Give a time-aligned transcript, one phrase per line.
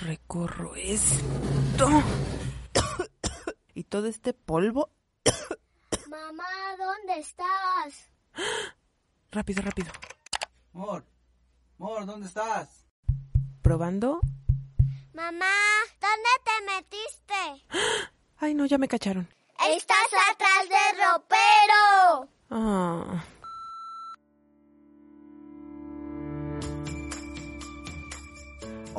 [0.00, 1.88] Recorro esto.
[3.74, 4.90] y todo este polvo.
[6.08, 6.44] Mamá,
[6.78, 8.08] ¿dónde estás?
[9.32, 9.92] Rápido, rápido.
[10.72, 11.04] Mor,
[11.78, 12.86] Mor, ¿dónde estás?
[13.62, 14.20] Probando.
[15.12, 15.54] Mamá,
[16.00, 17.66] ¿dónde te metiste?
[18.38, 19.28] Ay, no, ya me cacharon.
[19.68, 22.28] Estás atrás del ropero.
[22.50, 23.24] Ah.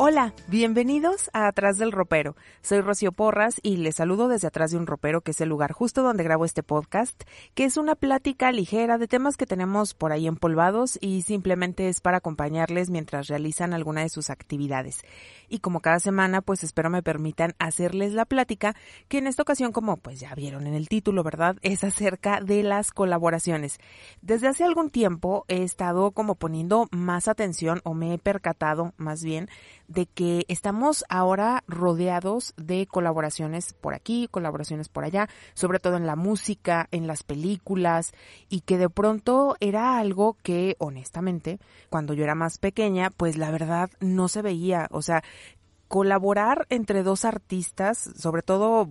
[0.02, 2.38] Hola, bienvenidos a Atrás del Ropero.
[2.62, 5.73] Soy Rocío Porras y les saludo desde atrás de un ropero, que es el lugar
[5.73, 7.22] justo donde grabo este podcast,
[7.53, 12.00] que es una plática ligera de temas que tenemos por ahí empolvados y simplemente es
[12.00, 15.02] para acompañarles mientras realizan alguna de sus actividades.
[15.50, 18.77] Y como cada semana, pues espero me permitan hacerles la plática,
[19.09, 21.58] que en esta ocasión, como pues ya vieron en el título, ¿verdad?
[21.61, 23.80] Es acerca de las colaboraciones.
[24.22, 29.25] Desde hace algún tiempo he estado como poniendo más atención o me he percatado más
[29.25, 29.50] bien
[29.90, 36.06] de que estamos ahora rodeados de colaboraciones por aquí, colaboraciones por allá, sobre todo en
[36.06, 38.14] la música, en las películas,
[38.50, 43.52] y que de pronto era algo que, honestamente, cuando yo era más pequeña, pues la
[43.52, 45.23] verdad no se veía, o sea,
[45.90, 48.88] colaborar entre dos artistas, sobre todo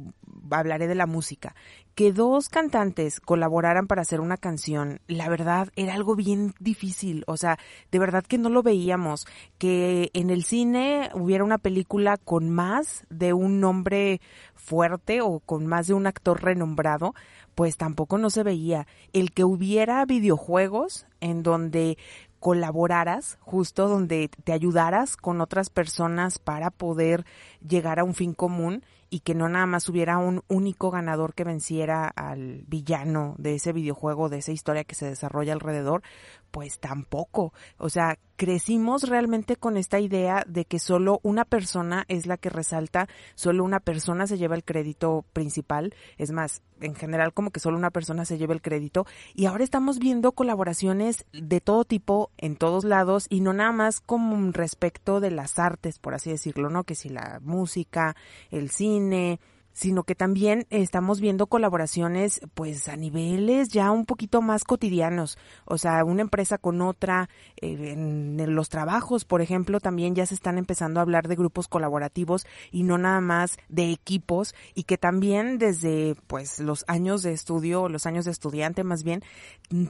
[0.50, 1.54] hablaré de la música,
[1.94, 7.36] que dos cantantes colaboraran para hacer una canción, la verdad era algo bien difícil, o
[7.36, 7.58] sea,
[7.90, 9.26] de verdad que no lo veíamos,
[9.58, 14.20] que en el cine hubiera una película con más de un nombre
[14.54, 17.14] fuerte o con más de un actor renombrado,
[17.54, 18.86] pues tampoco no se veía.
[19.12, 21.98] El que hubiera videojuegos en donde
[22.40, 27.24] colaboraras, justo donde te ayudaras con otras personas para poder
[27.66, 31.44] llegar a un fin común y que no nada más hubiera un único ganador que
[31.44, 36.02] venciera al villano de ese videojuego, de esa historia que se desarrolla alrededor,
[36.50, 37.52] pues tampoco.
[37.76, 42.50] O sea, crecimos realmente con esta idea de que solo una persona es la que
[42.50, 47.60] resalta, solo una persona se lleva el crédito principal, es más, en general como que
[47.60, 52.30] solo una persona se lleva el crédito y ahora estamos viendo colaboraciones de todo tipo
[52.38, 56.70] en todos lados y no nada más como respecto de las artes, por así decirlo,
[56.70, 56.84] ¿no?
[56.84, 58.14] Que si la música,
[58.50, 59.40] el cine,
[59.78, 65.78] sino que también estamos viendo colaboraciones pues a niveles ya un poquito más cotidianos, o
[65.78, 67.28] sea, una empresa con otra,
[67.60, 71.68] eh, en, los trabajos, por ejemplo, también ya se están empezando a hablar de grupos
[71.68, 77.32] colaborativos y no nada más de equipos y que también desde pues los años de
[77.32, 79.22] estudio, los años de estudiante más bien,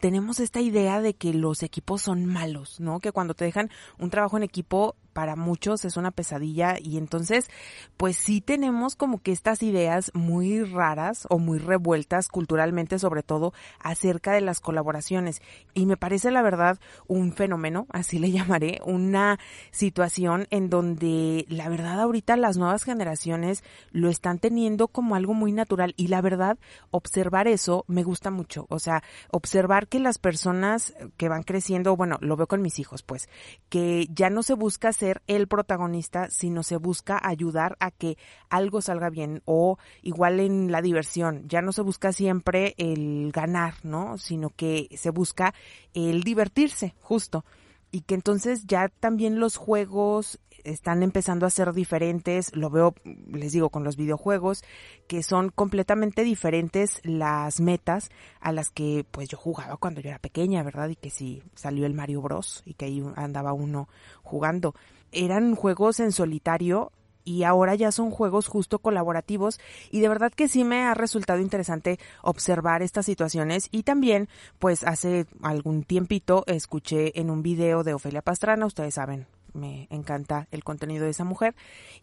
[0.03, 3.01] tenemos esta idea de que los equipos son malos, ¿no?
[3.01, 7.51] Que cuando te dejan un trabajo en equipo para muchos es una pesadilla y entonces
[7.97, 13.53] pues sí tenemos como que estas ideas muy raras o muy revueltas culturalmente sobre todo
[13.81, 15.43] acerca de las colaboraciones.
[15.75, 19.39] Y me parece la verdad un fenómeno, así le llamaré, una
[19.71, 25.53] situación en donde la verdad ahorita las nuevas generaciones lo están teniendo como algo muy
[25.53, 25.95] natural.
[25.97, 26.59] Y la verdad
[26.91, 32.19] observar eso me gusta mucho, o sea, observar que las personas que van creciendo, bueno,
[32.21, 33.29] lo veo con mis hijos pues,
[33.69, 38.19] que ya no se busca ser el protagonista, sino se busca ayudar a que
[38.51, 43.75] algo salga bien o igual en la diversión, ya no se busca siempre el ganar,
[43.85, 44.19] ¿no?
[44.19, 45.55] Sino que se busca
[45.95, 47.45] el divertirse, justo.
[47.91, 52.95] Y que entonces ya también los juegos están empezando a ser diferentes, lo veo,
[53.33, 54.65] les digo, con los videojuegos,
[55.07, 58.11] que son completamente diferentes las metas
[58.41, 60.89] a las que pues yo jugaba cuando yo era pequeña, ¿verdad?
[60.89, 63.89] Y que si salió el Mario Bros y que ahí andaba uno
[64.23, 64.75] jugando
[65.13, 66.93] eran juegos en solitario
[67.25, 69.61] y ahora ya son juegos justo colaborativos
[69.91, 74.29] y de verdad que sí me ha resultado interesante observar estas situaciones y también
[74.59, 80.49] pues hace algún tiempito escuché en un video de Ofelia Pastrana, ustedes saben, me encanta
[80.51, 81.55] el contenido de esa mujer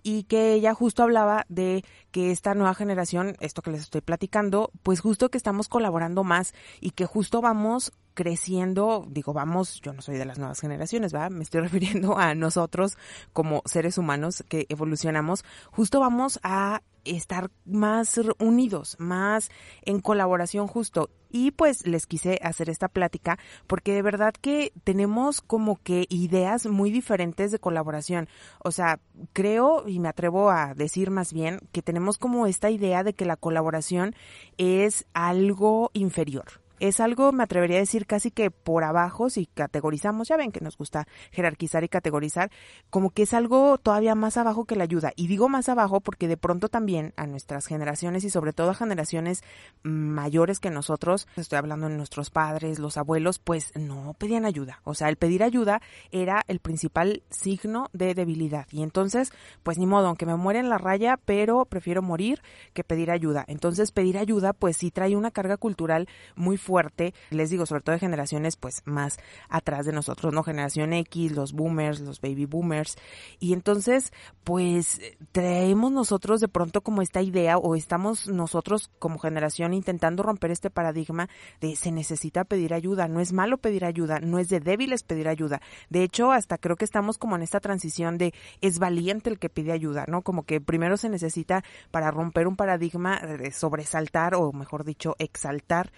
[0.03, 4.71] y que ella justo hablaba de que esta nueva generación, esto que les estoy platicando,
[4.83, 10.01] pues justo que estamos colaborando más y que justo vamos creciendo, digo, vamos, yo no
[10.01, 11.29] soy de las nuevas generaciones, ¿va?
[11.29, 12.97] Me estoy refiriendo a nosotros
[13.33, 19.50] como seres humanos que evolucionamos, justo vamos a estar más unidos, más
[19.83, 21.12] en colaboración justo.
[21.29, 26.65] Y pues les quise hacer esta plática porque de verdad que tenemos como que ideas
[26.65, 28.29] muy diferentes de colaboración.
[28.63, 29.00] O sea,
[29.33, 33.25] creo y me atrevo a decir más bien que tenemos como esta idea de que
[33.25, 34.15] la colaboración
[34.57, 40.27] es algo inferior es algo, me atrevería a decir, casi que por abajo, si categorizamos,
[40.27, 42.51] ya ven que nos gusta jerarquizar y categorizar,
[42.89, 45.13] como que es algo todavía más abajo que la ayuda.
[45.16, 48.75] Y digo más abajo porque de pronto también a nuestras generaciones y sobre todo a
[48.75, 49.44] generaciones
[49.83, 54.81] mayores que nosotros, estoy hablando de nuestros padres, los abuelos, pues no pedían ayuda.
[54.83, 55.81] O sea, el pedir ayuda
[56.12, 58.68] era el principal signo de debilidad.
[58.72, 59.31] Y entonces,
[59.63, 62.42] pues ni modo, aunque me muera en la raya, pero prefiero morir
[62.74, 63.45] que pedir ayuda.
[63.48, 67.94] Entonces, pedir ayuda, pues sí trae una carga cultural muy fuerte, les digo, sobre todo
[67.94, 69.17] de generaciones pues más
[69.50, 70.44] atrás de nosotros, ¿no?
[70.44, 72.97] Generación X, los boomers, los baby boomers.
[73.39, 74.12] Y entonces,
[74.44, 75.00] pues
[75.31, 80.69] traemos nosotros de pronto como esta idea o estamos nosotros como generación intentando romper este
[80.69, 81.29] paradigma
[81.62, 85.27] de se necesita pedir ayuda, no es malo pedir ayuda, no es de débiles pedir
[85.27, 85.62] ayuda.
[85.89, 89.50] De hecho, hasta creo que estamos como en esta transición de es valiente el que
[89.50, 90.23] pide ayuda, ¿no?
[90.23, 95.91] Como que primero se necesita para romper un paradigma de sobresaltar o mejor dicho, exaltar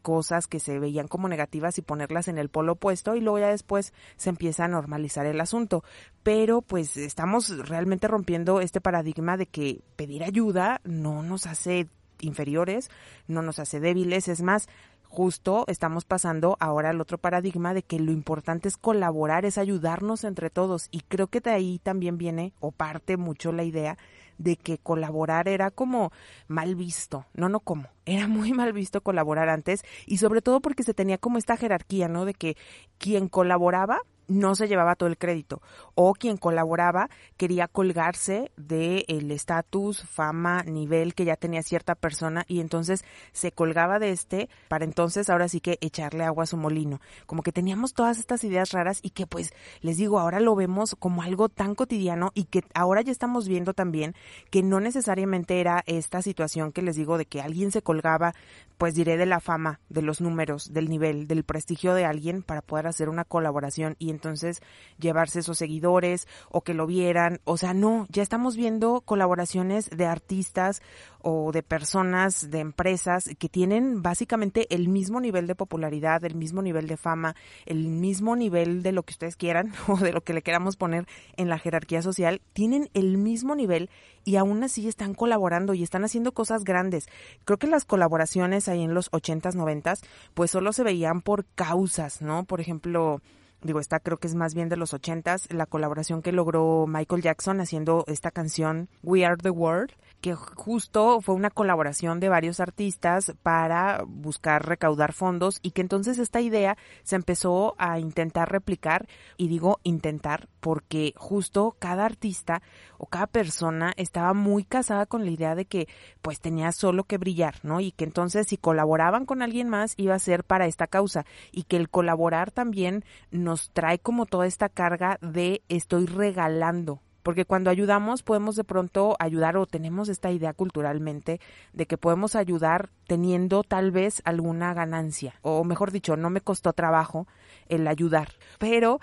[0.00, 3.48] cosas que se veían como negativas y ponerlas en el polo opuesto y luego ya
[3.48, 5.84] después se empieza a normalizar el asunto.
[6.22, 11.88] Pero pues estamos realmente rompiendo este paradigma de que pedir ayuda no nos hace
[12.20, 12.90] inferiores,
[13.26, 14.68] no nos hace débiles, es más,
[15.12, 20.24] justo estamos pasando ahora al otro paradigma de que lo importante es colaborar, es ayudarnos
[20.24, 23.98] entre todos y creo que de ahí también viene o parte mucho la idea
[24.42, 26.12] de que colaborar era como
[26.48, 30.82] mal visto, no, no como, era muy mal visto colaborar antes y sobre todo porque
[30.82, 32.24] se tenía como esta jerarquía, ¿no?
[32.24, 32.56] De que
[32.98, 35.62] quien colaboraba no se llevaba todo el crédito
[35.94, 42.44] o quien colaboraba quería colgarse de el estatus, fama, nivel que ya tenía cierta persona
[42.48, 46.56] y entonces se colgaba de este para entonces ahora sí que echarle agua a su
[46.56, 47.00] molino.
[47.26, 50.96] Como que teníamos todas estas ideas raras y que pues les digo, ahora lo vemos
[50.98, 54.14] como algo tan cotidiano y que ahora ya estamos viendo también
[54.50, 58.34] que no necesariamente era esta situación que les digo de que alguien se colgaba,
[58.78, 62.62] pues diré de la fama, de los números, del nivel, del prestigio de alguien para
[62.62, 64.62] poder hacer una colaboración y entonces
[64.98, 67.40] llevarse esos seguidores o que lo vieran.
[67.44, 70.80] O sea, no, ya estamos viendo colaboraciones de artistas
[71.22, 76.62] o de personas, de empresas que tienen básicamente el mismo nivel de popularidad, el mismo
[76.62, 77.34] nivel de fama,
[77.66, 81.06] el mismo nivel de lo que ustedes quieran o de lo que le queramos poner
[81.36, 83.90] en la jerarquía social, tienen el mismo nivel
[84.24, 87.06] y aún así están colaborando y están haciendo cosas grandes.
[87.44, 90.00] Creo que las colaboraciones ahí en los 80s, 90s,
[90.34, 92.44] pues solo se veían por causas, ¿no?
[92.44, 93.20] Por ejemplo,
[93.62, 97.22] digo, esta creo que es más bien de los ochentas, la colaboración que logró Michael
[97.22, 102.60] Jackson haciendo esta canción We Are the World, que justo fue una colaboración de varios
[102.60, 109.08] artistas para buscar recaudar fondos y que entonces esta idea se empezó a intentar replicar
[109.36, 112.62] y digo intentar porque justo cada artista
[112.98, 115.88] o cada persona estaba muy casada con la idea de que
[116.22, 117.80] pues tenía solo que brillar, ¿no?
[117.80, 121.64] Y que entonces si colaboraban con alguien más iba a ser para esta causa y
[121.64, 127.70] que el colaborar también nos trae como toda esta carga de estoy regalando porque cuando
[127.70, 131.40] ayudamos podemos de pronto ayudar o tenemos esta idea culturalmente
[131.72, 136.72] de que podemos ayudar teniendo tal vez alguna ganancia o mejor dicho, no me costó
[136.72, 137.26] trabajo
[137.68, 138.28] el ayudar,
[138.58, 139.00] pero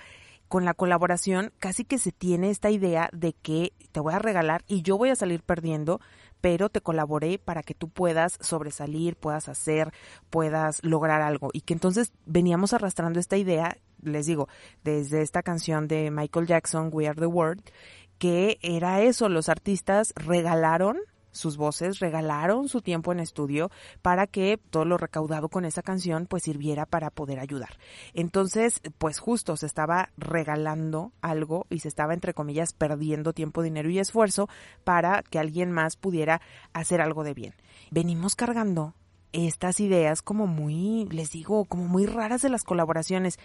[0.50, 4.64] con la colaboración casi que se tiene esta idea de que te voy a regalar
[4.68, 6.02] y yo voy a salir perdiendo,
[6.42, 9.94] pero te colaboré para que tú puedas sobresalir, puedas hacer,
[10.30, 11.50] puedas lograr algo.
[11.54, 14.48] Y que entonces veníamos arrastrando esta idea, les digo,
[14.84, 17.62] desde esta canción de Michael Jackson, We Are the World,
[18.20, 20.98] que era eso, los artistas regalaron
[21.32, 23.72] sus voces, regalaron su tiempo en estudio
[24.02, 27.78] para que todo lo recaudado con esa canción pues sirviera para poder ayudar.
[28.14, 33.90] Entonces, pues justo se estaba regalando algo y se estaba entre comillas perdiendo tiempo, dinero
[33.90, 34.50] y esfuerzo
[34.84, 36.42] para que alguien más pudiera
[36.74, 37.54] hacer algo de bien.
[37.92, 38.96] Venimos cargando
[39.34, 43.38] estas ideas como muy, les digo, como muy raras de las colaboraciones.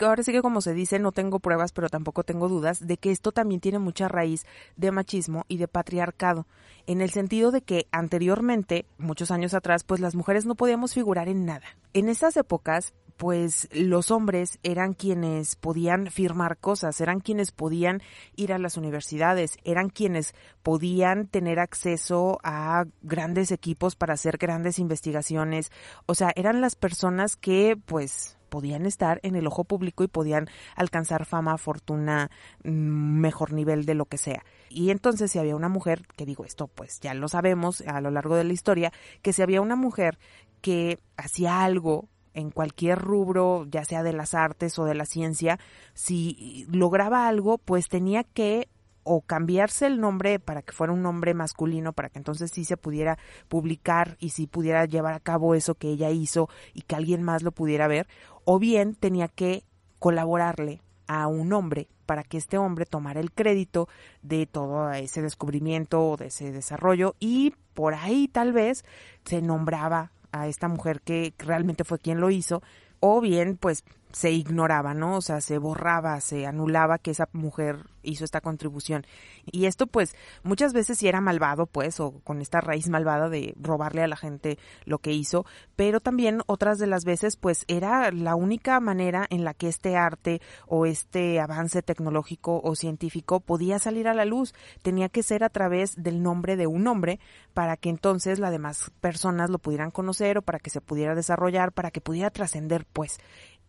[0.00, 3.10] Ahora sí que como se dice, no tengo pruebas, pero tampoco tengo dudas de que
[3.10, 4.46] esto también tiene mucha raíz
[4.76, 6.46] de machismo y de patriarcado,
[6.86, 11.28] en el sentido de que anteriormente, muchos años atrás, pues las mujeres no podíamos figurar
[11.28, 11.66] en nada.
[11.92, 18.02] En esas épocas, pues los hombres eran quienes podían firmar cosas, eran quienes podían
[18.36, 24.78] ir a las universidades, eran quienes podían tener acceso a grandes equipos para hacer grandes
[24.78, 25.70] investigaciones,
[26.06, 30.46] o sea, eran las personas que pues podían estar en el ojo público y podían
[30.76, 32.30] alcanzar fama, fortuna,
[32.64, 34.44] mm, mejor nivel de lo que sea.
[34.68, 38.10] Y entonces si había una mujer, que digo esto pues ya lo sabemos a lo
[38.10, 38.92] largo de la historia,
[39.22, 40.18] que si había una mujer
[40.60, 45.58] que hacía algo en cualquier rubro, ya sea de las artes o de la ciencia,
[45.94, 48.68] si lograba algo, pues tenía que
[49.04, 52.76] o cambiarse el nombre para que fuera un nombre masculino, para que entonces sí se
[52.76, 57.22] pudiera publicar y sí pudiera llevar a cabo eso que ella hizo y que alguien
[57.22, 58.06] más lo pudiera ver,
[58.44, 59.64] o bien tenía que
[59.98, 63.88] colaborarle a un hombre para que este hombre tomara el crédito
[64.22, 68.84] de todo ese descubrimiento o de ese desarrollo y por ahí tal vez
[69.24, 72.62] se nombraba a esta mujer que realmente fue quien lo hizo,
[73.00, 75.16] o bien pues se ignoraba, ¿no?
[75.16, 79.06] O sea, se borraba, se anulaba que esa mujer hizo esta contribución.
[79.50, 83.54] Y esto pues muchas veces sí era malvado, pues, o con esta raíz malvada de
[83.60, 88.10] robarle a la gente lo que hizo, pero también otras de las veces pues era
[88.10, 93.78] la única manera en la que este arte o este avance tecnológico o científico podía
[93.78, 94.54] salir a la luz.
[94.82, 97.20] Tenía que ser a través del nombre de un hombre
[97.54, 101.72] para que entonces las demás personas lo pudieran conocer o para que se pudiera desarrollar,
[101.72, 103.18] para que pudiera trascender, pues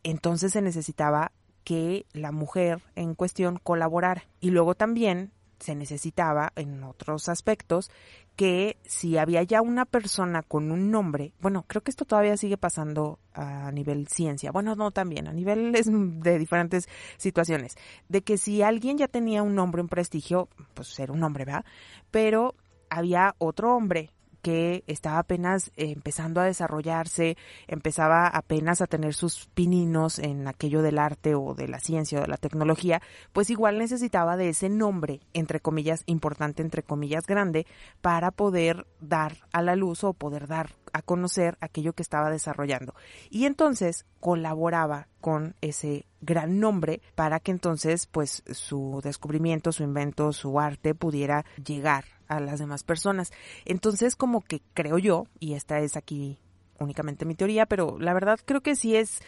[0.04, 1.32] entonces se necesitaba
[1.64, 4.24] que la mujer en cuestión colaborara.
[4.40, 7.90] Y luego también se necesitaba en otros aspectos
[8.36, 12.58] que si había ya una persona con un nombre, bueno, creo que esto todavía sigue
[12.58, 17.76] pasando a nivel ciencia, bueno, no también, a niveles de diferentes situaciones,
[18.10, 21.66] de que si alguien ya tenía un nombre, un prestigio, pues era un hombre, ¿verdad?
[22.12, 22.56] Pero
[22.90, 24.12] había otro hombre
[24.44, 31.00] que estaba apenas empezando a desarrollarse, empezaba apenas a tener sus pininos en aquello del
[31.00, 35.22] arte o de la ciencia o de la tecnología, pues igual necesitaba de ese nombre,
[35.34, 37.66] entre comillas, importante, entre comillas, grande,
[38.02, 42.94] para poder dar a la luz o poder dar a conocer aquello que estaba desarrollando.
[43.30, 50.34] Y entonces colaboraba con ese gran nombre para que entonces pues su descubrimiento, su invento,
[50.34, 52.04] su arte pudiera llegar
[52.38, 53.32] a las demás personas.
[53.66, 56.40] Entonces, como que creo yo, y esta es aquí
[56.80, 59.22] únicamente mi teoría, pero la verdad creo que sí es,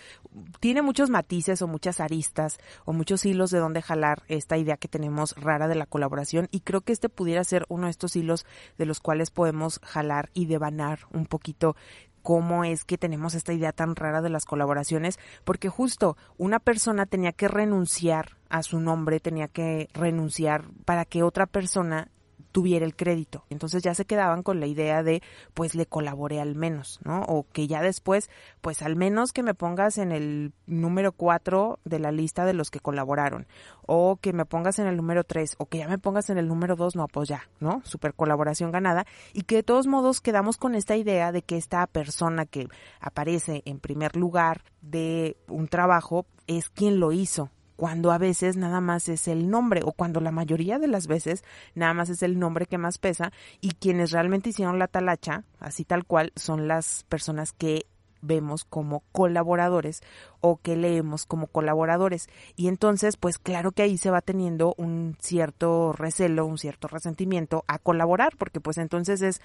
[0.60, 4.88] tiene muchos matices o muchas aristas o muchos hilos de donde jalar esta idea que
[4.88, 8.46] tenemos rara de la colaboración y creo que este pudiera ser uno de estos hilos
[8.78, 11.76] de los cuales podemos jalar y devanar un poquito
[12.22, 17.06] cómo es que tenemos esta idea tan rara de las colaboraciones, porque justo una persona
[17.06, 22.10] tenía que renunciar a su nombre, tenía que renunciar para que otra persona
[22.56, 23.44] tuviera el crédito.
[23.50, 25.22] Entonces ya se quedaban con la idea de,
[25.54, 27.24] pues le colaboré al menos, ¿no?
[27.24, 28.30] O que ya después,
[28.62, 32.72] pues al menos que me pongas en el número cuatro de la lista de los
[32.72, 33.46] que colaboraron.
[33.86, 35.56] O que me pongas en el número tres.
[35.58, 36.96] O que ya me pongas en el número dos.
[36.96, 37.82] No, pues ya, ¿no?
[37.84, 39.06] Super colaboración ganada.
[39.34, 42.70] Y que de todos modos quedamos con esta idea de que esta persona que
[43.02, 48.82] aparece en primer lugar de un trabajo es quien lo hizo, cuando a veces nada
[48.82, 52.39] más es el nombre o cuando la mayoría de las veces nada más es el
[52.39, 57.03] nombre que más pesa y quienes realmente hicieron la talacha, así tal cual, son las
[57.10, 57.86] personas que
[58.25, 60.01] vemos como colaboradores
[60.41, 62.27] o que leemos como colaboradores.
[62.55, 67.63] Y entonces, pues claro que ahí se va teniendo un cierto recelo, un cierto resentimiento
[67.67, 69.41] a colaborar, porque pues entonces es,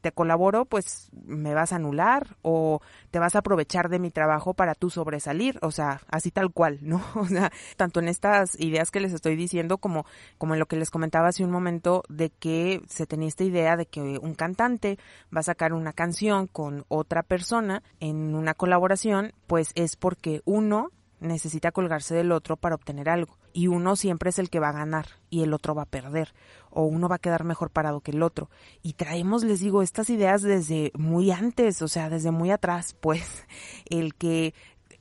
[0.00, 4.54] te colaboro, pues me vas a anular o te vas a aprovechar de mi trabajo
[4.54, 7.02] para tú sobresalir, o sea, así tal cual, ¿no?
[7.24, 10.04] O sea, tanto en estas ideas que les estoy diciendo como,
[10.36, 13.76] como en lo que les comentaba hace un momento de que se tenía esta idea
[13.76, 14.98] de que un cantante
[15.34, 20.90] va a sacar una canción con otra persona en una colaboración, pues es porque uno
[21.20, 24.72] necesita colgarse del otro para obtener algo y uno siempre es el que va a
[24.72, 26.34] ganar y el otro va a perder
[26.70, 28.50] o uno va a quedar mejor parado que el otro.
[28.82, 33.46] Y traemos les digo estas ideas desde muy antes o sea desde muy atrás pues
[33.88, 34.54] el que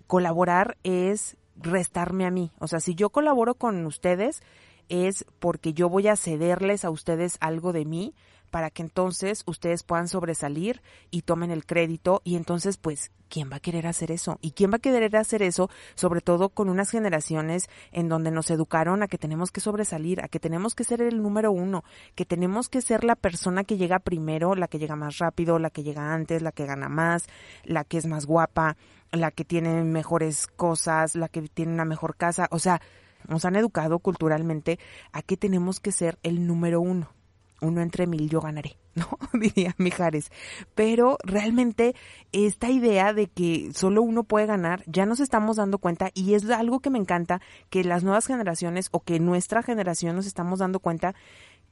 [0.08, 2.52] colaborar es restarme a mí.
[2.60, 4.42] O sea si yo colaboro con ustedes
[4.88, 8.14] es porque yo voy a cederles a ustedes algo de mí
[8.54, 13.56] para que entonces ustedes puedan sobresalir y tomen el crédito y entonces pues ¿quién va
[13.56, 14.38] a querer hacer eso?
[14.42, 18.52] ¿Y quién va a querer hacer eso sobre todo con unas generaciones en donde nos
[18.52, 21.84] educaron a que tenemos que sobresalir, a que tenemos que ser el número uno,
[22.14, 25.72] que tenemos que ser la persona que llega primero, la que llega más rápido, la
[25.72, 27.26] que llega antes, la que gana más,
[27.64, 28.78] la que es más guapa,
[29.12, 32.84] la que tiene mejores cosas, la que tiene una mejor casa, o sea,
[33.28, 34.78] nos han educado culturalmente
[35.12, 37.10] a que tenemos que ser el número uno
[37.64, 39.08] uno entre mil yo ganaré, ¿no?
[39.34, 40.32] Diría Mijares.
[40.76, 41.96] Pero realmente
[42.32, 46.50] esta idea de que solo uno puede ganar, ya nos estamos dando cuenta y es
[46.50, 50.80] algo que me encanta, que las nuevas generaciones o que nuestra generación nos estamos dando
[50.80, 51.16] cuenta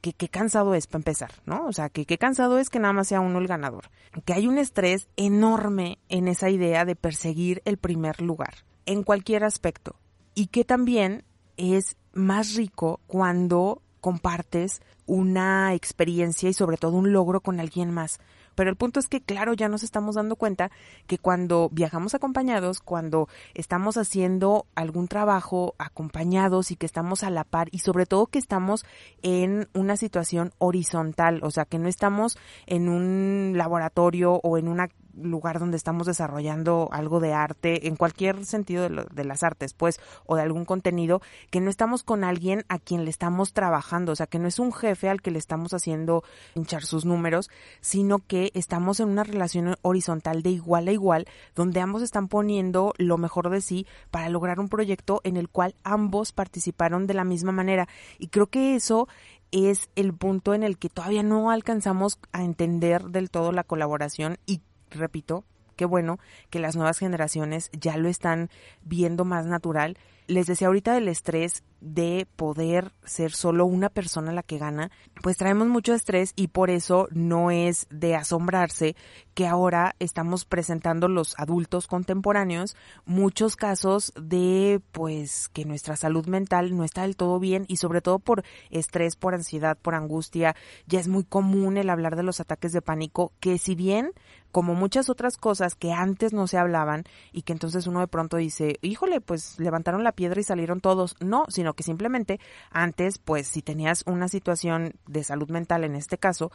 [0.01, 1.65] que qué cansado es para empezar, ¿no?
[1.67, 3.91] O sea, que qué cansado es que nada más sea uno el ganador.
[4.25, 9.43] Que hay un estrés enorme en esa idea de perseguir el primer lugar, en cualquier
[9.43, 9.95] aspecto.
[10.33, 11.23] Y que también
[11.57, 18.19] es más rico cuando compartes una experiencia y sobre todo un logro con alguien más.
[18.55, 20.71] Pero el punto es que, claro, ya nos estamos dando cuenta
[21.07, 27.43] que cuando viajamos acompañados, cuando estamos haciendo algún trabajo acompañados y que estamos a la
[27.43, 28.85] par y sobre todo que estamos
[29.21, 34.89] en una situación horizontal, o sea, que no estamos en un laboratorio o en una
[35.15, 39.99] lugar donde estamos desarrollando algo de arte, en cualquier sentido de, de, las artes, pues,
[40.25, 44.15] o de algún contenido, que no estamos con alguien a quien le estamos trabajando, o
[44.15, 46.23] sea, que no es un jefe al que le estamos haciendo
[46.55, 47.49] hinchar sus números,
[47.79, 52.93] sino que estamos en una relación horizontal de igual a igual, donde ambos están poniendo
[52.97, 57.23] lo mejor de sí para lograr un proyecto en el cual ambos participaron de la
[57.23, 57.87] misma manera.
[58.19, 59.07] Y creo que eso
[59.51, 64.37] es el punto en el que todavía no alcanzamos a entender del todo la colaboración
[64.45, 64.61] y
[64.91, 65.43] repito,
[65.75, 66.19] qué bueno
[66.49, 68.49] que las nuevas generaciones ya lo están
[68.83, 69.97] viendo más natural.
[70.27, 74.91] Les decía ahorita del estrés de poder ser solo una persona la que gana,
[75.23, 78.95] pues traemos mucho estrés y por eso no es de asombrarse
[79.33, 82.75] que ahora estamos presentando los adultos contemporáneos
[83.05, 88.01] muchos casos de pues que nuestra salud mental no está del todo bien y sobre
[88.01, 90.55] todo por estrés, por ansiedad, por angustia.
[90.85, 94.11] Ya es muy común el hablar de los ataques de pánico que si bien
[94.51, 98.37] como muchas otras cosas que antes no se hablaban y que entonces uno de pronto
[98.37, 101.15] dice, híjole, pues levantaron la piedra y salieron todos.
[101.19, 102.39] No, sino que simplemente
[102.69, 106.51] antes, pues si tenías una situación de salud mental en este caso,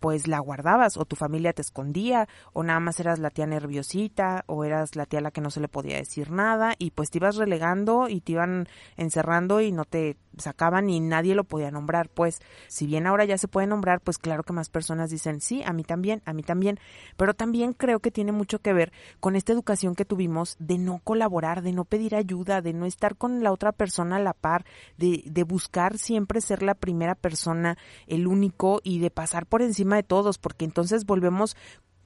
[0.00, 4.44] pues la guardabas o tu familia te escondía o nada más eras la tía nerviosita
[4.46, 7.10] o eras la tía a la que no se le podía decir nada y pues
[7.10, 11.70] te ibas relegando y te iban encerrando y no te sacaban y nadie lo podía
[11.70, 12.08] nombrar.
[12.08, 12.38] Pues
[12.68, 15.72] si bien ahora ya se puede nombrar, pues claro que más personas dicen sí, a
[15.72, 16.78] mí también, a mí también,
[17.16, 21.00] pero también creo que tiene mucho que ver con esta educación que tuvimos de no
[21.02, 24.64] colaborar, de no pedir ayuda, de no estar con la otra persona a la par,
[24.96, 27.76] de, de buscar siempre ser la primera persona,
[28.06, 31.56] el único y de pasar por encima de todos, porque entonces volvemos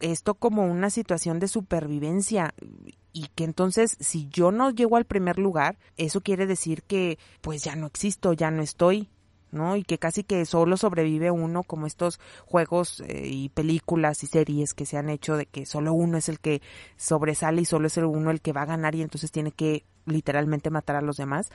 [0.00, 2.54] esto como una situación de supervivencia
[3.12, 7.62] y que entonces si yo no llego al primer lugar, eso quiere decir que pues
[7.62, 9.08] ya no existo, ya no estoy,
[9.52, 9.76] ¿no?
[9.76, 14.74] Y que casi que solo sobrevive uno como estos juegos eh, y películas y series
[14.74, 16.62] que se han hecho de que solo uno es el que
[16.96, 19.84] sobresale y solo es el uno el que va a ganar y entonces tiene que
[20.06, 21.50] literalmente matar a los demás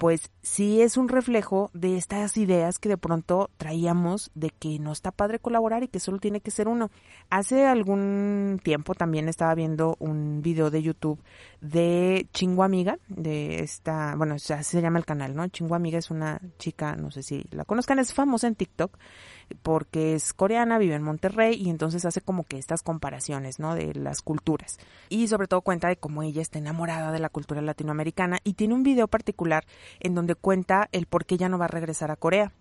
[0.00, 4.92] pues sí es un reflejo de estas ideas que de pronto traíamos de que no
[4.92, 6.90] está padre colaborar y que solo tiene que ser uno.
[7.28, 11.22] Hace algún tiempo también estaba viendo un video de YouTube
[11.60, 15.46] de Chingo Amiga, de esta, bueno, así se llama el canal, ¿no?
[15.48, 18.96] Chingo Amiga es una chica, no sé si la conozcan, es famosa en TikTok
[19.62, 23.74] porque es coreana, vive en Monterrey y entonces hace como que estas comparaciones, ¿no?
[23.74, 24.78] De las culturas.
[25.08, 28.74] Y sobre todo cuenta de cómo ella está enamorada de la cultura latinoamericana y tiene
[28.74, 29.64] un video particular
[30.00, 32.52] en donde cuenta el por qué ella no va a regresar a Corea.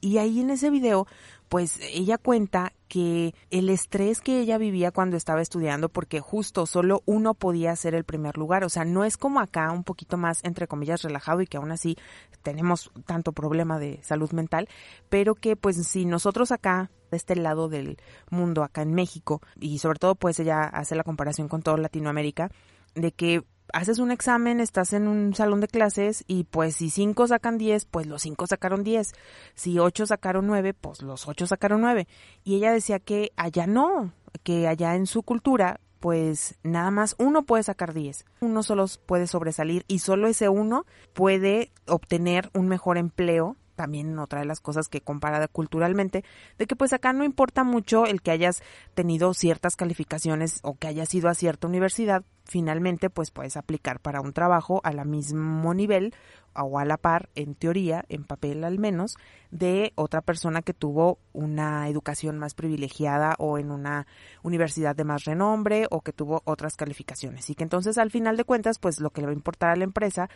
[0.00, 1.06] Y ahí en ese video,
[1.48, 7.02] pues ella cuenta que el estrés que ella vivía cuando estaba estudiando, porque justo solo
[7.06, 10.44] uno podía ser el primer lugar, o sea, no es como acá un poquito más,
[10.44, 11.96] entre comillas, relajado y que aún así
[12.42, 14.68] tenemos tanto problema de salud mental,
[15.08, 17.98] pero que pues si nosotros acá, de este lado del
[18.30, 22.50] mundo, acá en México, y sobre todo pues ella hace la comparación con toda Latinoamérica,
[22.94, 27.26] de que haces un examen, estás en un salón de clases y pues si cinco
[27.26, 29.12] sacan diez, pues los cinco sacaron diez.
[29.54, 32.06] Si ocho sacaron nueve, pues los ocho sacaron nueve.
[32.44, 37.42] Y ella decía que allá no, que allá en su cultura pues nada más uno
[37.44, 38.24] puede sacar diez.
[38.40, 44.40] Uno solo puede sobresalir y solo ese uno puede obtener un mejor empleo también otra
[44.40, 46.24] de las cosas que compara culturalmente,
[46.58, 48.62] de que pues acá no importa mucho el que hayas
[48.94, 54.20] tenido ciertas calificaciones o que hayas ido a cierta universidad, finalmente pues puedes aplicar para
[54.20, 56.14] un trabajo a la mismo nivel
[56.54, 59.16] o a la par, en teoría, en papel al menos,
[59.50, 64.06] de otra persona que tuvo una educación más privilegiada o en una
[64.42, 67.50] universidad de más renombre o que tuvo otras calificaciones.
[67.50, 69.76] Y que entonces al final de cuentas, pues lo que le va a importar a
[69.76, 70.30] la empresa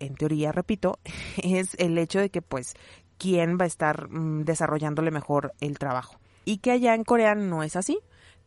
[0.00, 0.98] en teoría, repito,
[1.42, 2.74] es el hecho de que pues
[3.18, 6.18] quién va a estar mm, desarrollándole mejor el trabajo.
[6.44, 7.98] Y que allá en Corea no es así,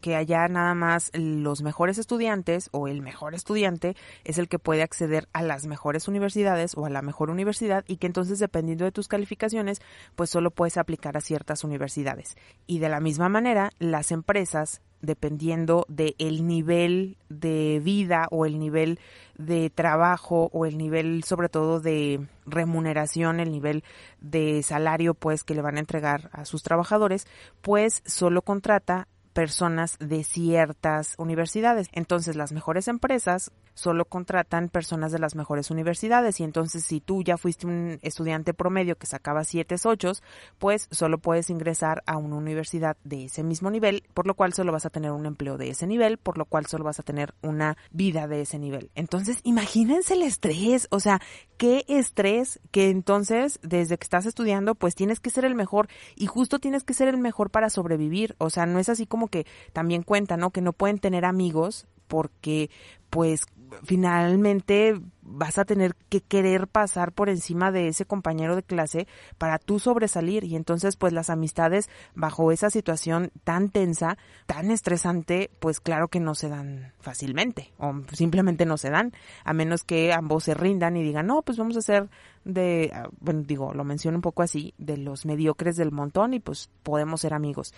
[0.01, 4.81] que allá nada más los mejores estudiantes o el mejor estudiante es el que puede
[4.81, 8.91] acceder a las mejores universidades o a la mejor universidad y que entonces dependiendo de
[8.91, 9.81] tus calificaciones
[10.15, 12.37] pues solo puedes aplicar a ciertas universidades.
[12.65, 18.59] Y de la misma manera las empresas dependiendo del el nivel de vida o el
[18.59, 18.99] nivel
[19.37, 23.83] de trabajo o el nivel sobre todo de remuneración, el nivel
[24.19, 27.27] de salario pues que le van a entregar a sus trabajadores,
[27.61, 31.87] pues solo contrata personas de ciertas universidades.
[31.91, 37.23] Entonces, las mejores empresas solo contratan personas de las mejores universidades y entonces si tú
[37.23, 40.11] ya fuiste un estudiante promedio que sacaba 7 8,
[40.57, 44.73] pues solo puedes ingresar a una universidad de ese mismo nivel, por lo cual solo
[44.73, 47.33] vas a tener un empleo de ese nivel, por lo cual solo vas a tener
[47.41, 48.91] una vida de ese nivel.
[48.95, 51.21] Entonces, imagínense el estrés, o sea,
[51.57, 56.25] qué estrés que entonces desde que estás estudiando, pues tienes que ser el mejor y
[56.25, 59.45] justo tienes que ser el mejor para sobrevivir, o sea, no es así como que
[59.73, 60.51] también cuenta, ¿no?
[60.51, 62.69] Que no pueden tener amigos porque
[63.09, 63.45] pues
[63.83, 69.59] finalmente vas a tener que querer pasar por encima de ese compañero de clase para
[69.59, 75.79] tú sobresalir y entonces pues las amistades bajo esa situación tan tensa, tan estresante, pues
[75.79, 79.13] claro que no se dan fácilmente o simplemente no se dan,
[79.43, 82.09] a menos que ambos se rindan y digan, no, pues vamos a ser
[82.43, 86.39] de, ah, bueno, digo, lo menciono un poco así, de los mediocres del montón y
[86.39, 87.73] pues podemos ser amigos.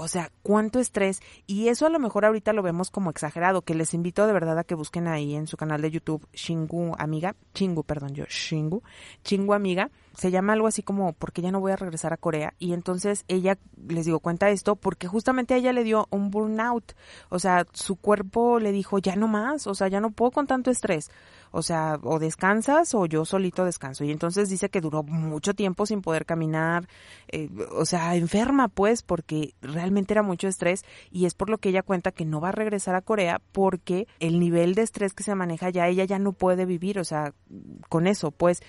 [0.00, 1.20] O sea, cuánto estrés.
[1.46, 4.58] Y eso a lo mejor ahorita lo vemos como exagerado, que les invito de verdad
[4.58, 8.82] a que busquen ahí en su canal de YouTube Shingu Amiga, Chingu, perdón, yo, Shingu,
[9.22, 9.90] Chingu Amiga.
[10.16, 12.54] Se llama algo así como porque ya no voy a regresar a Corea.
[12.58, 13.58] Y entonces ella,
[13.88, 16.94] les digo, cuenta esto porque justamente a ella le dio un burnout.
[17.28, 20.46] O sea, su cuerpo le dijo, ya no más, o sea, ya no puedo con
[20.46, 21.10] tanto estrés
[21.50, 24.04] o sea, o descansas o yo solito descanso.
[24.04, 26.88] Y entonces dice que duró mucho tiempo sin poder caminar,
[27.28, 31.70] eh, o sea, enferma pues, porque realmente era mucho estrés y es por lo que
[31.70, 35.22] ella cuenta que no va a regresar a Corea porque el nivel de estrés que
[35.22, 37.34] se maneja ya, ella ya no puede vivir, o sea,
[37.88, 38.62] con eso, pues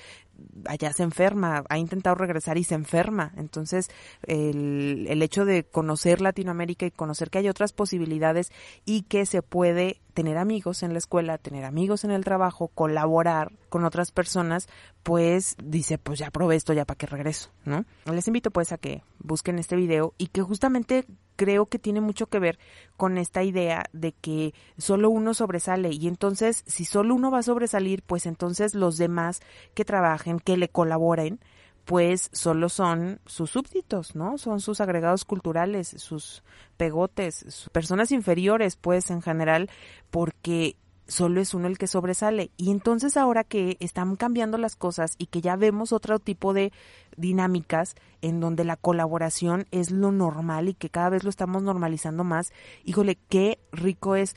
[0.65, 3.33] allá se enferma, ha intentado regresar y se enferma.
[3.37, 3.89] Entonces,
[4.23, 8.51] el, el hecho de conocer Latinoamérica y conocer que hay otras posibilidades
[8.85, 13.53] y que se puede tener amigos en la escuela, tener amigos en el trabajo, colaborar
[13.69, 14.67] con otras personas,
[15.03, 17.85] pues dice, pues ya probé esto, ya para que regreso, ¿no?
[18.11, 21.05] Les invito pues a que busquen este video y que justamente
[21.41, 22.59] creo que tiene mucho que ver
[22.97, 27.43] con esta idea de que solo uno sobresale y entonces si solo uno va a
[27.43, 29.41] sobresalir, pues entonces los demás
[29.73, 31.39] que trabajen, que le colaboren,
[31.83, 34.37] pues solo son sus súbditos, ¿no?
[34.37, 36.43] Son sus agregados culturales, sus
[36.77, 39.67] pegotes, sus personas inferiores, pues en general,
[40.11, 40.75] porque
[41.11, 42.51] solo es uno el que sobresale.
[42.57, 46.71] Y entonces ahora que están cambiando las cosas y que ya vemos otro tipo de
[47.17, 52.23] dinámicas en donde la colaboración es lo normal y que cada vez lo estamos normalizando
[52.23, 52.53] más,
[52.85, 54.35] híjole, qué rico es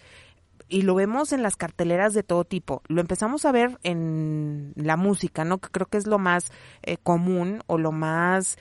[0.69, 2.83] y lo vemos en las carteleras de todo tipo.
[2.89, 5.59] Lo empezamos a ver en la música, ¿no?
[5.59, 6.51] Que creo que es lo más
[6.83, 8.59] eh, común o lo más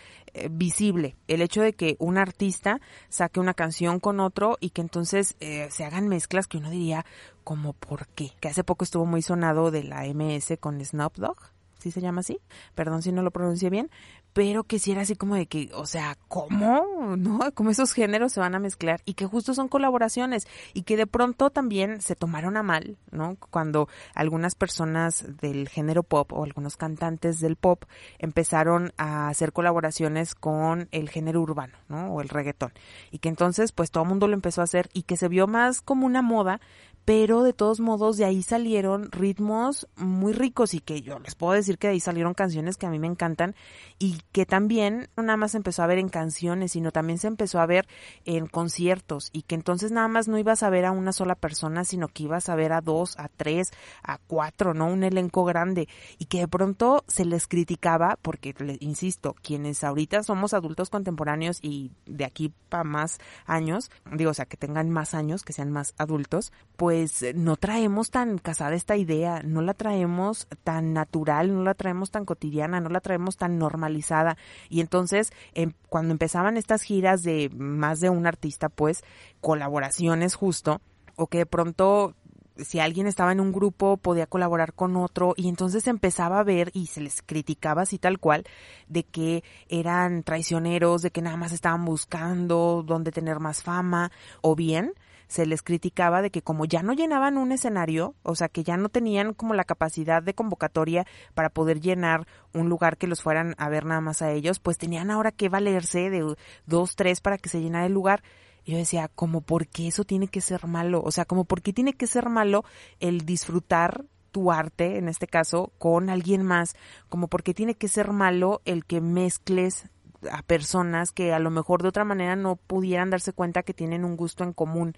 [0.49, 1.15] visible.
[1.27, 5.67] El hecho de que un artista saque una canción con otro y que entonces eh,
[5.71, 7.05] se hagan mezclas que uno diría,
[7.43, 8.31] como por qué?
[8.39, 11.37] Que hace poco estuvo muy sonado de la MS con Snoop Dogg.
[11.79, 12.39] ¿Sí se llama así?
[12.75, 13.91] Perdón si no lo pronuncié bien,
[14.33, 17.15] pero que si era así como de que, o sea, ¿cómo?
[17.15, 17.39] ¿No?
[17.53, 21.07] Como esos géneros se van a mezclar y que justo son colaboraciones y que de
[21.07, 23.37] pronto también se tomaron a mal, ¿no?
[23.51, 27.83] Cuando algunas personas del género pop o algunos cantantes del pop
[28.17, 32.13] empezaron a hacer colaboraciones con el género urbano, ¿no?
[32.13, 32.73] O el reggaetón.
[33.11, 35.47] Y que entonces, pues todo el mundo lo empezó a hacer y que se vio
[35.47, 36.59] más como una moda,
[37.05, 41.53] pero de todos modos de ahí salieron ritmos muy ricos y que yo les puedo
[41.53, 43.55] decir que de ahí salieron canciones que a mí me encantan
[43.99, 47.27] y que también no nada más se empezó a ver en canciones, sino también se
[47.27, 47.87] empezó a ver
[48.25, 51.83] en conciertos y que entonces nada más no ibas a ver a una sola persona,
[51.83, 53.71] sino que ibas a ver a dos, a tres,
[54.03, 54.87] a cuatro, ¿no?
[54.87, 55.89] Un elenco grande
[56.19, 61.91] y que de pronto se les criticaba porque, insisto, quienes ahorita somos adultos contemporáneos y
[62.05, 65.93] de aquí para más años, digo, o sea, que tengan más años, que sean más
[65.97, 71.63] adultos, pues pues no traemos tan casada esta idea, no la traemos tan natural, no
[71.63, 74.37] la traemos tan cotidiana, no la traemos tan normalizada.
[74.69, 79.03] Y entonces, em, cuando empezaban estas giras de más de un artista, pues
[79.41, 80.81] colaboraciones justo,
[81.15, 82.13] o que de pronto
[82.57, 86.69] si alguien estaba en un grupo podía colaborar con otro y entonces empezaba a ver
[86.75, 88.43] y se les criticaba así tal cual
[88.87, 94.55] de que eran traicioneros, de que nada más estaban buscando dónde tener más fama o
[94.55, 94.93] bien
[95.27, 98.77] se les criticaba de que como ya no llenaban un escenario, o sea, que ya
[98.77, 103.55] no tenían como la capacidad de convocatoria para poder llenar un lugar que los fueran
[103.57, 107.37] a ver nada más a ellos, pues tenían ahora que valerse de dos, tres para
[107.37, 108.23] que se llenara el lugar.
[108.65, 111.01] Y yo decía, como por qué eso tiene que ser malo?
[111.03, 112.63] O sea, como por qué tiene que ser malo
[112.99, 116.75] el disfrutar tu arte, en este caso, con alguien más,
[117.07, 119.89] como por qué tiene que ser malo el que mezcles
[120.31, 124.05] a personas que a lo mejor de otra manera no pudieran darse cuenta que tienen
[124.05, 124.95] un gusto en común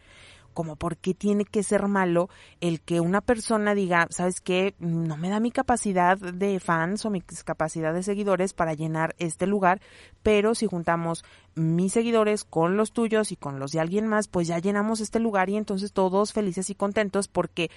[0.55, 2.29] como por qué tiene que ser malo
[2.61, 4.73] el que una persona diga, ¿sabes qué?
[4.79, 9.45] No me da mi capacidad de fans o mi capacidad de seguidores para llenar este
[9.45, 9.81] lugar,
[10.23, 14.47] pero si juntamos mis seguidores con los tuyos y con los de alguien más, pues
[14.47, 17.69] ya llenamos este lugar y entonces todos felices y contentos porque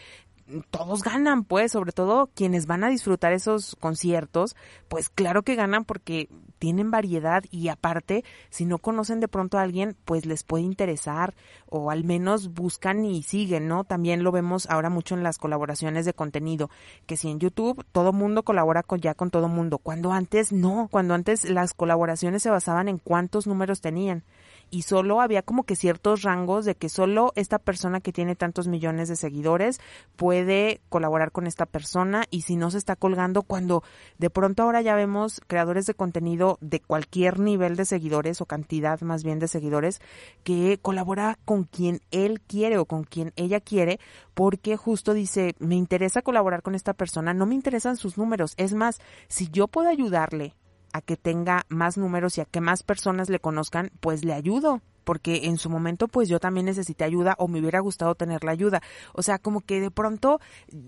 [0.70, 4.56] todos ganan, pues, sobre todo quienes van a disfrutar esos conciertos,
[4.88, 9.62] pues claro que ganan porque tienen variedad y aparte, si no conocen de pronto a
[9.62, 11.34] alguien, pues les puede interesar
[11.66, 13.84] o al menos buscan y siguen, ¿no?
[13.84, 16.70] También lo vemos ahora mucho en las colaboraciones de contenido,
[17.06, 20.88] que si en YouTube todo mundo colabora con ya con todo mundo, cuando antes no,
[20.90, 24.24] cuando antes las colaboraciones se basaban en cuántos números tenían
[24.70, 28.68] y solo había como que ciertos rangos de que solo esta persona que tiene tantos
[28.68, 29.80] millones de seguidores
[30.16, 33.82] puede colaborar con esta persona y si no se está colgando cuando
[34.18, 39.00] de pronto ahora ya vemos creadores de contenido de cualquier nivel de seguidores o cantidad
[39.00, 40.00] más bien de seguidores
[40.44, 43.98] que colabora con quien él quiere o con quien ella quiere
[44.34, 48.72] porque justo dice me interesa colaborar con esta persona, no me interesan sus números, es
[48.74, 50.54] más, si yo puedo ayudarle
[50.98, 54.82] a que tenga más números y a que más personas le conozcan, pues le ayudo
[55.04, 58.50] porque en su momento pues yo también necesité ayuda o me hubiera gustado tener la
[58.50, 58.82] ayuda.
[59.14, 60.38] O sea, como que de pronto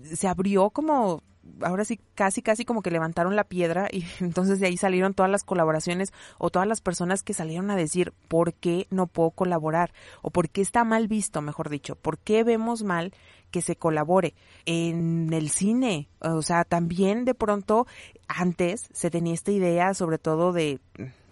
[0.03, 1.23] se abrió como
[1.61, 5.31] ahora sí casi casi como que levantaron la piedra y entonces de ahí salieron todas
[5.31, 9.93] las colaboraciones o todas las personas que salieron a decir por qué no puedo colaborar
[10.21, 13.13] o por qué está mal visto, mejor dicho, por qué vemos mal
[13.49, 14.33] que se colabore
[14.65, 17.85] en el cine, o sea, también de pronto
[18.27, 20.79] antes se tenía esta idea sobre todo de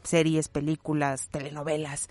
[0.04, 2.10] series, películas, telenovelas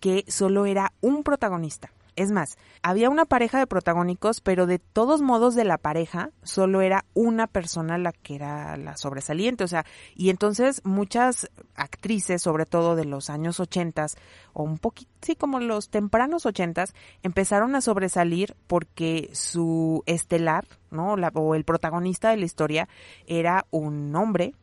[0.00, 1.90] que solo era un protagonista.
[2.16, 6.80] Es más, había una pareja de protagónicos, pero de todos modos de la pareja solo
[6.80, 9.64] era una persona la que era la sobresaliente.
[9.64, 14.16] O sea, y entonces muchas actrices, sobre todo de los años ochentas,
[14.54, 21.16] o un poquito, sí, como los tempranos ochentas, empezaron a sobresalir porque su estelar, ¿no?
[21.34, 22.88] o el protagonista de la historia
[23.26, 24.54] era un hombre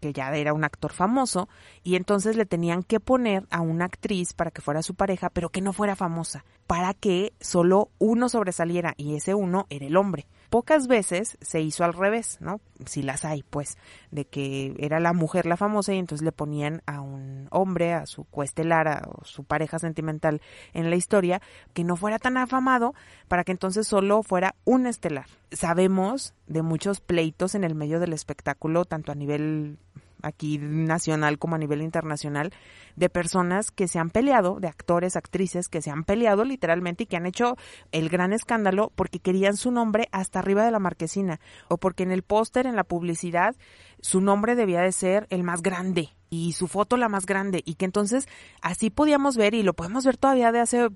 [0.00, 1.48] que ya era un actor famoso,
[1.82, 5.50] y entonces le tenían que poner a una actriz para que fuera su pareja, pero
[5.50, 10.26] que no fuera famosa, para que solo uno sobresaliera, y ese uno era el hombre
[10.52, 12.60] pocas veces se hizo al revés, ¿no?
[12.84, 13.78] Si las hay, pues,
[14.10, 18.04] de que era la mujer la famosa y entonces le ponían a un hombre, a
[18.04, 20.42] su coestelar, a su pareja sentimental
[20.74, 21.40] en la historia,
[21.72, 22.94] que no fuera tan afamado
[23.28, 25.24] para que entonces solo fuera un estelar.
[25.52, 29.78] Sabemos de muchos pleitos en el medio del espectáculo, tanto a nivel
[30.22, 32.52] aquí nacional como a nivel internacional,
[32.96, 37.06] de personas que se han peleado, de actores, actrices que se han peleado literalmente y
[37.06, 37.56] que han hecho
[37.90, 42.12] el gran escándalo porque querían su nombre hasta arriba de la marquesina o porque en
[42.12, 43.54] el póster, en la publicidad,
[44.00, 47.74] su nombre debía de ser el más grande y su foto la más grande y
[47.74, 48.26] que entonces
[48.62, 50.88] así podíamos ver y lo podemos ver todavía de hace,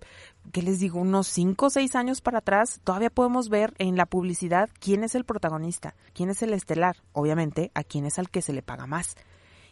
[0.50, 0.98] ¿qué les digo?
[0.98, 5.14] Unos cinco o seis años para atrás, todavía podemos ver en la publicidad quién es
[5.14, 8.86] el protagonista, quién es el estelar, obviamente a quién es al que se le paga
[8.86, 9.14] más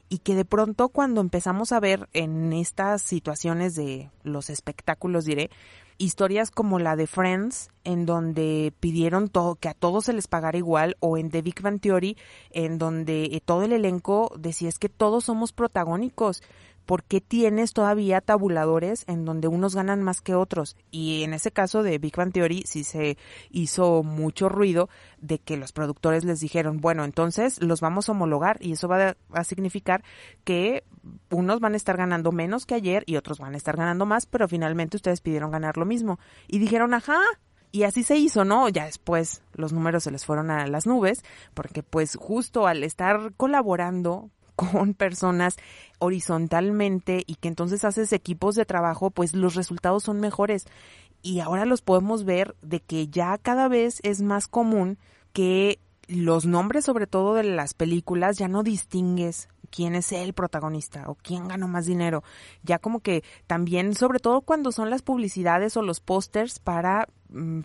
[0.09, 5.51] y que de pronto cuando empezamos a ver en estas situaciones de los espectáculos, diré,
[5.99, 10.59] historias como la de Friends, en donde pidieron todo, que a todos se les pagara
[10.59, 12.17] igual, o en The Big Bang Theory,
[12.51, 16.43] en donde eh, todo el elenco decía es que todos somos protagónicos,
[16.87, 20.77] ¿por qué tienes todavía tabuladores en donde unos ganan más que otros?
[20.90, 23.16] Y en ese caso de Big Bang Theory sí se
[23.51, 24.88] hizo mucho ruido
[25.20, 29.16] de que los productores les dijeron, bueno, entonces los vamos a homologar y eso va
[29.33, 30.05] a significar
[30.44, 30.85] que
[31.31, 34.27] unos van a estar ganando menos que ayer y otros van a estar ganando más,
[34.27, 36.18] pero finalmente ustedes pidieron ganar lo mismo.
[36.49, 37.20] Y dijeron, ajá,
[37.73, 38.68] y así se hizo, ¿no?
[38.68, 43.33] Ya después los números se les fueron a las nubes, porque pues justo al estar
[43.37, 45.57] colaborando con personas
[45.99, 50.67] horizontalmente y que entonces haces equipos de trabajo, pues los resultados son mejores.
[51.23, 54.99] Y ahora los podemos ver de que ya cada vez es más común
[55.33, 61.05] que los nombres, sobre todo de las películas, ya no distingues quién es el protagonista
[61.09, 62.23] o quién ganó más dinero.
[62.62, 67.09] Ya como que también, sobre todo cuando son las publicidades o los pósters para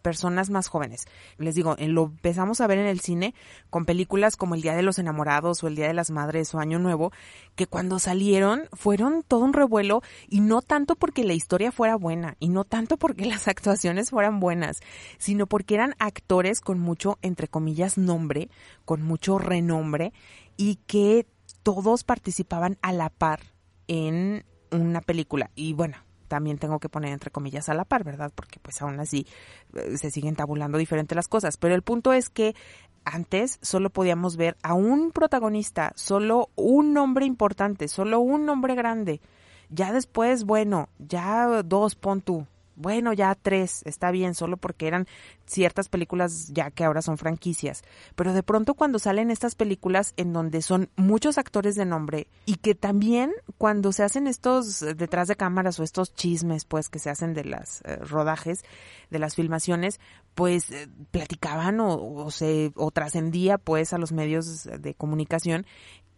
[0.01, 1.05] personas más jóvenes.
[1.37, 3.33] Les digo, lo empezamos a ver en el cine
[3.69, 6.59] con películas como El Día de los Enamorados o El Día de las Madres o
[6.59, 7.11] Año Nuevo,
[7.55, 12.35] que cuando salieron fueron todo un revuelo y no tanto porque la historia fuera buena
[12.39, 14.79] y no tanto porque las actuaciones fueran buenas,
[15.17, 18.49] sino porque eran actores con mucho, entre comillas, nombre,
[18.85, 20.13] con mucho renombre
[20.57, 21.27] y que
[21.63, 23.41] todos participaban a la par
[23.87, 25.51] en una película.
[25.55, 25.97] Y bueno,
[26.29, 28.31] también tengo que poner entre comillas a la par, ¿verdad?
[28.33, 29.27] Porque pues aún así
[29.73, 31.57] eh, se siguen tabulando diferente las cosas.
[31.57, 32.55] Pero el punto es que
[33.03, 39.19] antes solo podíamos ver a un protagonista, solo un nombre importante, solo un nombre grande.
[39.69, 42.47] Ya después, bueno, ya dos pon tú,
[42.79, 45.05] bueno, ya tres, está bien, solo porque eran
[45.45, 47.83] ciertas películas ya que ahora son franquicias.
[48.15, 52.55] Pero de pronto cuando salen estas películas en donde son muchos actores de nombre y
[52.55, 56.99] que también cuando se hacen estos eh, detrás de cámaras o estos chismes pues que
[56.99, 58.63] se hacen de las eh, rodajes,
[59.09, 59.99] de las filmaciones,
[60.33, 65.65] pues eh, platicaban o, o se o trascendía pues a los medios de comunicación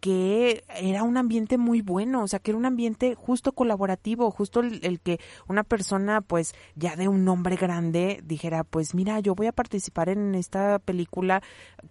[0.02, 4.60] que era un ambiente muy bueno, o sea, que era un ambiente justo colaborativo, justo
[4.62, 9.46] el, que una persona, pues, ya de un nombre grande dijera, pues, mira, yo voy
[9.46, 11.44] a participar en esta película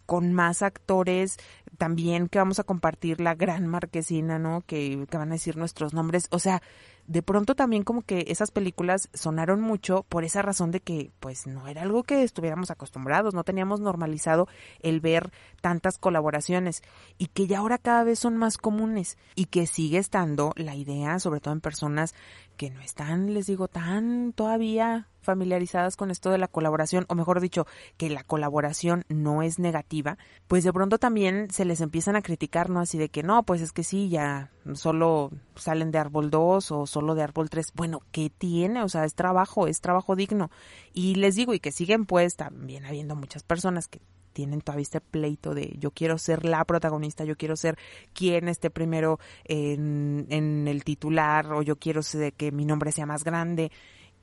[0.07, 1.39] con más actores,
[1.79, 4.63] también que vamos a compartir la gran marquesina, ¿no?
[4.67, 6.63] Que, que van a decir nuestros nombres, o sea,
[7.11, 11.49] de pronto también como que esas películas sonaron mucho por esa razón de que pues
[11.49, 14.47] no era algo que estuviéramos acostumbrados, no teníamos normalizado
[14.79, 16.85] el ver tantas colaboraciones
[17.19, 21.19] y que ya ahora cada vez son más comunes y que sigue estando la idea,
[21.19, 22.15] sobre todo en personas
[22.57, 27.41] que no están, les digo, tan todavía familiarizadas con esto de la colaboración, o mejor
[27.41, 32.23] dicho, que la colaboración no es negativa, pues de pronto también se les empiezan a
[32.23, 32.81] criticar, ¿no?
[32.81, 36.87] Así de que no, pues es que sí, ya solo salen de árbol 2 o
[36.87, 37.73] solo de árbol 3.
[37.75, 38.83] Bueno, ¿qué tiene?
[38.83, 40.51] O sea, es trabajo, es trabajo digno.
[40.93, 44.01] Y les digo, y que siguen pues también habiendo muchas personas que
[44.33, 47.77] tienen todavía este pleito de yo quiero ser la protagonista, yo quiero ser
[48.13, 53.25] quien esté primero en, el titular o yo quiero ser, que mi nombre sea más
[53.25, 53.71] grande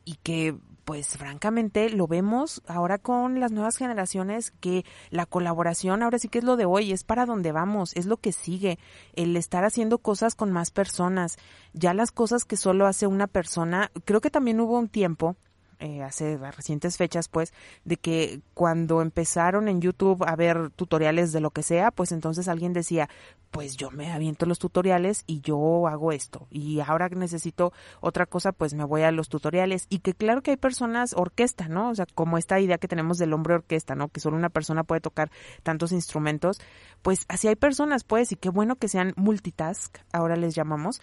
[0.05, 0.55] y que
[0.87, 6.37] pues francamente lo vemos ahora con las nuevas generaciones que la colaboración ahora sí que
[6.37, 8.79] es lo de hoy, es para donde vamos, es lo que sigue,
[9.13, 11.35] el estar haciendo cosas con más personas,
[11.73, 15.35] ya las cosas que solo hace una persona, creo que también hubo un tiempo
[15.79, 17.53] eh, hace recientes fechas, pues,
[17.85, 22.47] de que cuando empezaron en YouTube a ver tutoriales de lo que sea, pues entonces
[22.47, 23.09] alguien decía,
[23.51, 26.47] pues yo me aviento los tutoriales y yo hago esto.
[26.49, 29.85] Y ahora que necesito otra cosa, pues me voy a los tutoriales.
[29.89, 31.89] Y que claro que hay personas orquesta, ¿no?
[31.89, 34.09] O sea, como esta idea que tenemos del hombre orquesta, ¿no?
[34.09, 35.31] Que solo una persona puede tocar
[35.63, 36.59] tantos instrumentos.
[37.01, 41.01] Pues así hay personas, pues, y qué bueno que sean multitask, ahora les llamamos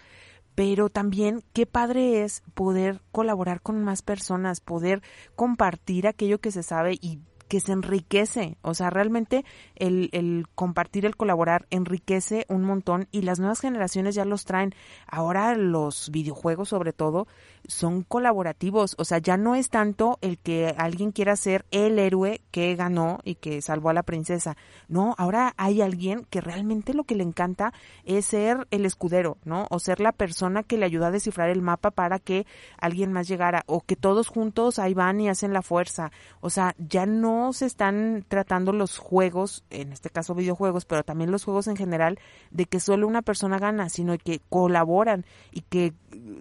[0.55, 5.01] pero también qué padre es poder colaborar con más personas, poder
[5.35, 8.57] compartir aquello que se sabe y que se enriquece.
[8.61, 14.15] O sea, realmente el, el, compartir, el colaborar enriquece un montón y las nuevas generaciones
[14.15, 14.73] ya los traen.
[15.07, 17.27] Ahora los videojuegos sobre todo
[17.67, 18.95] son colaborativos.
[18.97, 23.19] O sea, ya no es tanto el que alguien quiera ser el héroe que ganó
[23.23, 24.57] y que salvó a la princesa.
[24.87, 29.67] No, ahora hay alguien que realmente lo que le encanta es ser el escudero, ¿no?
[29.69, 32.45] O ser la persona que le ayuda a descifrar el mapa para que
[32.77, 33.63] alguien más llegara.
[33.67, 36.11] O que todos juntos ahí van y hacen la fuerza.
[36.41, 41.31] O sea, ya no se están tratando los juegos, en este caso videojuegos, pero también
[41.31, 42.19] los juegos en general,
[42.51, 45.93] de que solo una persona gana, sino que colaboran y que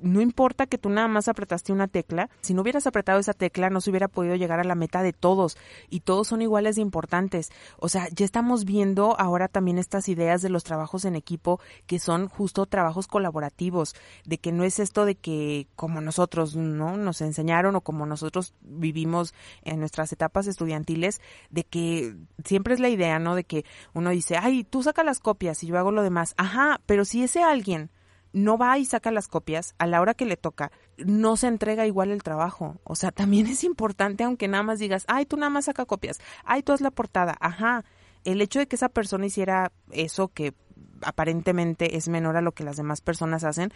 [0.02, 3.70] no importa que tú nada más apretaste una tecla, si no hubieras apretado esa tecla
[3.70, 5.56] no se hubiera podido llegar a la meta de todos
[5.88, 7.50] y todos son iguales de importantes.
[7.78, 11.98] O sea, ya estamos viendo ahora también estas ideas de los trabajos en equipo que
[11.98, 17.20] son justo trabajos colaborativos, de que no es esto de que como nosotros no nos
[17.20, 23.18] enseñaron o como nosotros vivimos en nuestras etapas estudiantiles, de que siempre es la idea,
[23.18, 23.34] ¿no?
[23.34, 26.34] De que uno dice, ay, tú saca las copias y yo hago lo demás.
[26.36, 27.90] Ajá, pero si ese alguien
[28.34, 31.86] no va y saca las copias a la hora que le toca, no se entrega
[31.86, 32.76] igual el trabajo.
[32.84, 36.20] O sea, también es importante, aunque nada más digas, ay, tú nada más saca copias,
[36.44, 37.84] ay, tú haz la portada, ajá.
[38.24, 40.54] El hecho de que esa persona hiciera eso que
[41.02, 43.72] aparentemente es menor a lo que las demás personas hacen,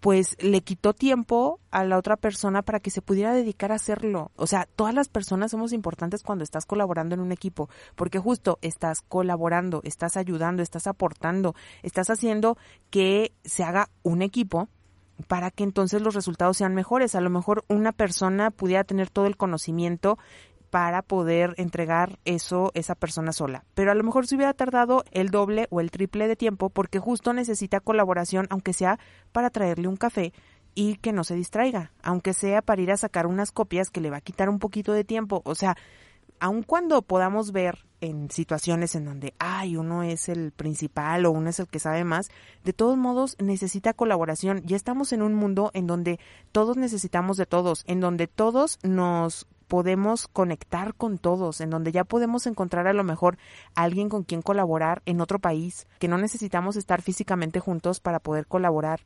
[0.00, 4.30] pues le quitó tiempo a la otra persona para que se pudiera dedicar a hacerlo.
[4.36, 8.58] O sea, todas las personas somos importantes cuando estás colaborando en un equipo, porque justo
[8.62, 12.56] estás colaborando, estás ayudando, estás aportando, estás haciendo
[12.88, 14.68] que se haga un equipo
[15.28, 17.14] para que entonces los resultados sean mejores.
[17.14, 20.18] A lo mejor una persona pudiera tener todo el conocimiento
[20.70, 23.64] para poder entregar eso esa persona sola.
[23.74, 26.98] Pero a lo mejor se hubiera tardado el doble o el triple de tiempo porque
[26.98, 28.98] justo necesita colaboración, aunque sea
[29.32, 30.32] para traerle un café
[30.74, 34.10] y que no se distraiga, aunque sea para ir a sacar unas copias que le
[34.10, 35.42] va a quitar un poquito de tiempo.
[35.44, 35.76] O sea,
[36.38, 41.50] aun cuando podamos ver en situaciones en donde, ay, uno es el principal o uno
[41.50, 42.30] es el que sabe más,
[42.64, 44.62] de todos modos necesita colaboración.
[44.64, 46.18] Ya estamos en un mundo en donde
[46.52, 52.02] todos necesitamos de todos, en donde todos nos podemos conectar con todos, en donde ya
[52.02, 53.38] podemos encontrar a lo mejor
[53.76, 58.48] alguien con quien colaborar en otro país, que no necesitamos estar físicamente juntos para poder
[58.48, 58.98] colaborar,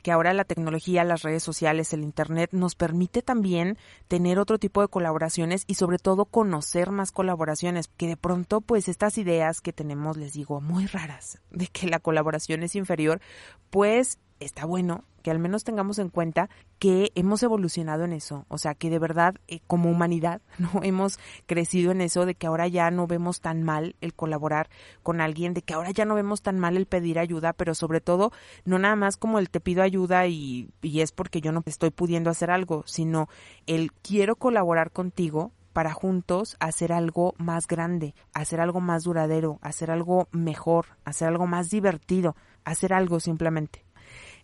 [0.00, 4.80] que ahora la tecnología, las redes sociales, el Internet nos permite también tener otro tipo
[4.80, 9.72] de colaboraciones y sobre todo conocer más colaboraciones, que de pronto pues estas ideas que
[9.72, 13.20] tenemos, les digo, muy raras, de que la colaboración es inferior,
[13.70, 18.58] pues está bueno que al menos tengamos en cuenta que hemos evolucionado en eso, o
[18.58, 22.66] sea, que de verdad eh, como humanidad no hemos crecido en eso de que ahora
[22.68, 24.68] ya no vemos tan mal el colaborar
[25.02, 28.00] con alguien, de que ahora ya no vemos tan mal el pedir ayuda, pero sobre
[28.00, 28.32] todo
[28.64, 31.90] no nada más como el te pido ayuda y, y es porque yo no estoy
[31.90, 33.28] pudiendo hacer algo, sino
[33.66, 39.90] el quiero colaborar contigo para juntos hacer algo más grande, hacer algo más duradero, hacer
[39.90, 43.84] algo mejor, hacer algo más divertido, hacer algo simplemente.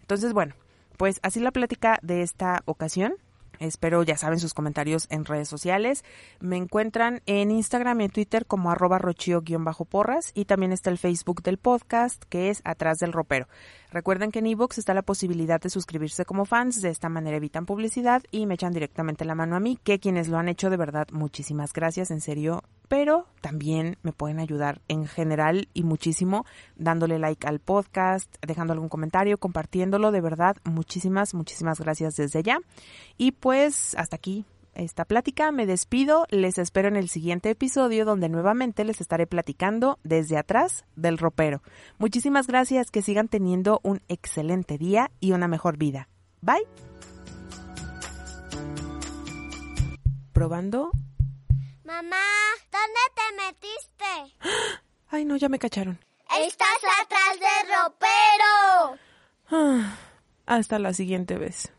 [0.09, 0.55] Entonces, bueno,
[0.97, 3.17] pues así la plática de esta ocasión.
[3.59, 6.03] Espero ya saben sus comentarios en redes sociales.
[6.41, 11.43] Me encuentran en Instagram y en Twitter como arroba rochio-porras y también está el Facebook
[11.43, 13.49] del podcast que es Atrás del Ropero.
[13.91, 17.65] Recuerden que en iVoox está la posibilidad de suscribirse como fans, de esta manera evitan
[17.65, 20.77] publicidad y me echan directamente la mano a mí, que quienes lo han hecho de
[20.77, 26.45] verdad muchísimas gracias, en serio, pero también me pueden ayudar en general y muchísimo
[26.77, 32.59] dándole like al podcast, dejando algún comentario, compartiéndolo, de verdad, muchísimas, muchísimas gracias desde ya.
[33.17, 34.45] Y pues hasta aquí
[34.79, 39.99] esta plática, me despido, les espero en el siguiente episodio donde nuevamente les estaré platicando
[40.05, 41.63] desde atrás del ropero.
[41.99, 46.09] Muchísimas gracias, que sigan teniendo un excelente día y una mejor vida.
[46.41, 46.67] Bye.
[50.33, 50.91] Probando.
[51.85, 52.17] Mamá,
[52.71, 54.37] ¿dónde te metiste?
[55.11, 55.99] Ay, no, ya me cacharon.
[56.41, 58.99] Estás atrás del ropero.
[60.47, 61.73] Hasta la siguiente vez.